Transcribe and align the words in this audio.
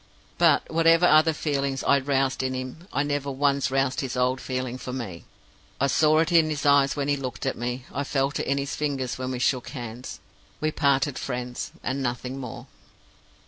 But, 0.39 0.67
whatever 0.73 1.05
other 1.05 1.31
feelings 1.31 1.83
I 1.83 1.99
roused 1.99 2.41
in 2.41 2.55
him, 2.55 2.87
I 2.91 3.03
never 3.03 3.29
once 3.29 3.69
roused 3.69 4.01
his 4.01 4.17
old 4.17 4.41
feeling 4.41 4.79
for 4.79 4.91
me. 4.91 5.25
I 5.79 5.85
saw 5.85 6.17
it 6.17 6.31
in 6.31 6.49
his 6.49 6.65
eyes 6.65 6.95
when 6.95 7.07
he 7.07 7.15
looked 7.15 7.45
at 7.45 7.55
me; 7.55 7.85
I 7.93 8.03
felt 8.03 8.39
it 8.39 8.47
in 8.47 8.57
his 8.57 8.73
fingers 8.75 9.19
when 9.19 9.29
we 9.29 9.37
shook 9.37 9.69
hands. 9.69 10.19
We 10.59 10.71
parted 10.71 11.19
friends, 11.19 11.71
and 11.83 12.01
nothing 12.01 12.39
more. 12.39 12.65